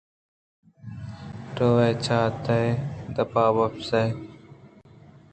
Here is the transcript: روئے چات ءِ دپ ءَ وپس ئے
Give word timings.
روئے 1.57 1.91
چات 2.05 2.45
ءِ 2.59 2.61
دپ 3.15 3.33
ءَ 3.43 3.55
وپس 3.57 3.89
ئے 3.99 4.05